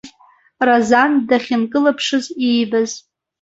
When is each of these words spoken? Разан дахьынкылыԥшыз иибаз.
Разан 0.67 1.11
дахьынкылыԥшыз 1.27 2.25
иибаз. 2.47 2.91